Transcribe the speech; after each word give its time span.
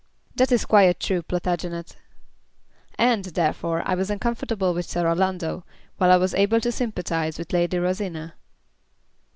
"That 0.33 0.51
is 0.51 0.65
quite 0.65 0.99
true, 0.99 1.21
Plantagenet." 1.21 1.95
"And, 2.97 3.25
therefore, 3.25 3.83
I 3.85 3.93
was 3.93 4.09
uncomfortable 4.09 4.73
with 4.73 4.87
Sir 4.87 5.05
Orlando, 5.07 5.63
while 5.97 6.11
I 6.11 6.17
was 6.17 6.33
able 6.33 6.59
to 6.61 6.71
sympathise 6.71 7.37
with 7.37 7.53
Lady 7.53 7.77
Rosina." 7.77 8.33